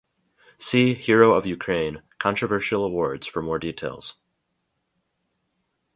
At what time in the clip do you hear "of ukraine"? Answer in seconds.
1.35-2.01